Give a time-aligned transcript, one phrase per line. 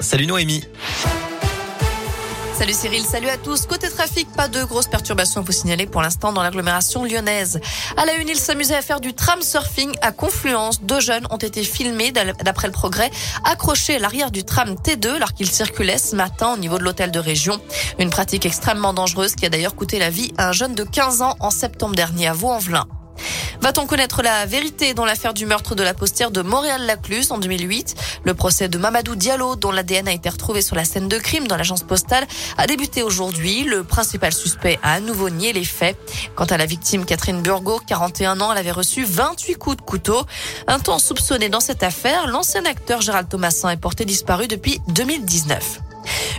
[0.00, 0.64] Salut Noémie.
[2.54, 3.66] Salut Cyril, salut à tous.
[3.66, 7.60] Côté trafic, pas de grosses perturbations à vous signaler pour l'instant dans l'agglomération lyonnaise.
[7.98, 10.80] À la une, il s'amusait à faire du tram surfing à Confluence.
[10.80, 13.10] Deux jeunes ont été filmés d'après le progrès,
[13.44, 17.10] accrochés à l'arrière du tram T2 alors qu'ils circulaient ce matin au niveau de l'hôtel
[17.10, 17.60] de région.
[17.98, 21.20] Une pratique extrêmement dangereuse qui a d'ailleurs coûté la vie à un jeune de 15
[21.20, 22.86] ans en septembre dernier à Vaux-en-Velin.
[23.60, 27.96] Va-t-on connaître la vérité dans l'affaire du meurtre de la postière de Montréal-Lacluse en 2008
[28.24, 31.48] Le procès de Mamadou Diallo, dont l'ADN a été retrouvé sur la scène de crime
[31.48, 32.26] dans l'agence postale,
[32.56, 33.64] a débuté aujourd'hui.
[33.64, 35.98] Le principal suspect a à nouveau nié les faits.
[36.36, 40.24] Quant à la victime Catherine Burgot, 41 ans, elle avait reçu 28 coups de couteau.
[40.66, 45.80] Un temps soupçonné dans cette affaire, l'ancien acteur Gérald Thomasin est porté disparu depuis 2019.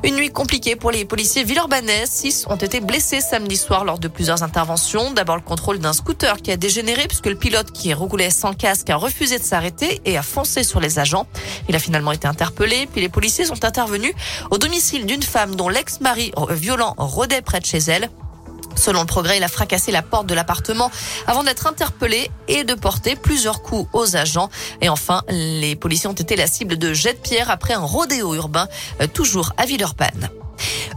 [0.04, 2.06] Une nuit compliquée pour les policiers villeurbanais.
[2.06, 5.12] Six ont été blessés samedi soir lors de plusieurs interventions.
[5.12, 8.90] D'abord le contrôle d'un scooter qui a dégénéré puisque le pilote qui roulait sans casque
[8.90, 11.28] a refusé de s'arrêter et a foncé sur les agents.
[11.68, 12.88] Il a finalement été interpellé.
[12.92, 14.14] Puis les policiers sont intervenus
[14.52, 18.10] au domicile d'une femme dont l'ex-mari violent rôdait près de chez elle.
[18.76, 20.92] Selon le progrès, il a fracassé la porte de l'appartement
[21.28, 24.50] avant d'être interpellé et de porter plusieurs coups aux agents.
[24.82, 28.36] Et enfin, les policiers ont été la cible de jets de pierre après un rodéo
[28.36, 28.68] urbain,
[29.02, 30.30] euh, toujours à Villeurbanne.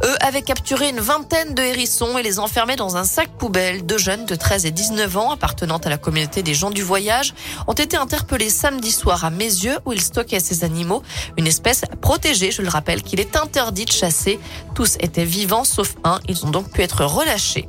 [0.05, 3.85] Eux avaient capturé une vingtaine de hérissons et les enfermés dans un sac poubelle.
[3.87, 7.35] Deux jeunes de 13 et 19 ans, appartenant à la communauté des gens du voyage,
[7.67, 11.03] ont été interpellés samedi soir à Mézieux où ils stockaient ces animaux.
[11.37, 14.39] Une espèce protégée, je le rappelle, qu'il est interdit de chasser.
[14.75, 16.21] Tous étaient vivants sauf un.
[16.29, 17.69] Ils ont donc pu être relâchés.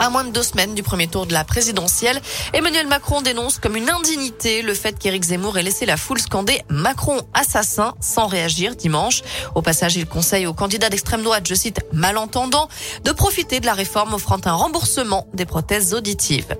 [0.00, 2.20] À moins de deux semaines du premier tour de la présidentielle,
[2.52, 6.62] Emmanuel Macron dénonce comme une indignité le fait qu'Éric Zemmour ait laissé la foule scander
[6.68, 9.22] Macron assassin sans réagir dimanche.
[9.56, 12.68] Au passage, il conseille aux candidats d'extrême droite, je cite, malentendants,
[13.04, 16.56] de profiter de la réforme offrant un remboursement des prothèses auditives.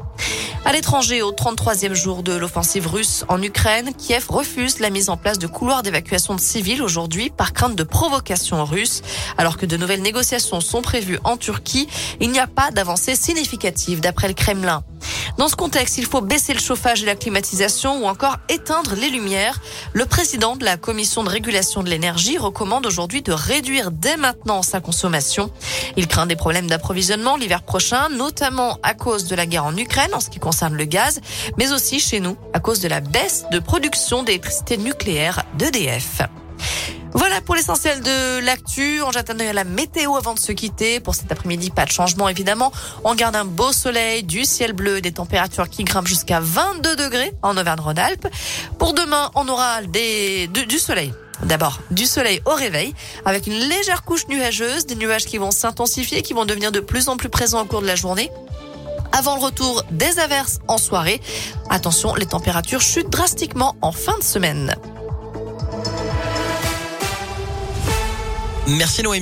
[0.64, 5.17] À l'étranger, au 33e jour de l'offensive russe en Ukraine, Kiev refuse la mise en
[5.17, 9.03] place de couloirs d'évacuation de civils aujourd'hui par crainte de provocation russe.
[9.39, 11.89] Alors que de nouvelles négociations sont prévues en Turquie,
[12.20, 14.83] il n'y a pas d'avancée significative d'après le Kremlin.
[15.38, 19.09] Dans ce contexte, il faut baisser le chauffage et la climatisation ou encore éteindre les
[19.09, 19.60] lumières.
[19.93, 24.62] Le président de la commission de régulation de l'énergie recommande aujourd'hui de réduire dès maintenant
[24.62, 25.53] sa consommation.
[25.97, 30.12] Il craint des problèmes d'approvisionnement l'hiver prochain, notamment à cause de la guerre en Ukraine
[30.12, 31.21] en ce qui concerne le gaz,
[31.56, 36.22] mais aussi chez nous à cause de la baisse de production d'électricité nucléaire d'EDF.
[37.44, 39.03] Pour l'essentiel de l'actu.
[39.03, 41.00] On jette un à la météo avant de se quitter.
[41.00, 42.72] Pour cet après-midi, pas de changement évidemment.
[43.04, 47.32] On garde un beau soleil, du ciel bleu, des températures qui grimpent jusqu'à 22 degrés
[47.43, 48.28] en Auvergne-Rhône-Alpes.
[48.78, 51.12] Pour demain, on aura des, du soleil.
[51.44, 52.94] D'abord, du soleil au réveil,
[53.25, 57.09] avec une légère couche nuageuse, des nuages qui vont s'intensifier, qui vont devenir de plus
[57.09, 58.31] en plus présents au cours de la journée.
[59.12, 61.21] Avant le retour des averses en soirée,
[61.71, 64.75] attention, les températures chutent drastiquement en fin de semaine.
[68.69, 69.17] Merci Noémie.